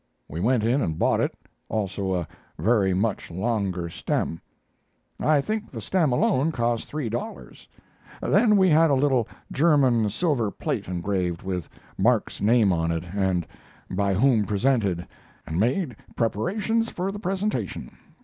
[0.27, 1.37] We went in and bought it,
[1.69, 4.41] also a very much longer stem.
[5.19, 7.67] I think the stem alone cost three dollars.
[8.19, 11.69] Then we had a little German silver plate engraved with
[11.99, 13.45] Mark's name on it and
[13.91, 15.07] by whom presented,
[15.45, 17.95] and made preparations for the presentation.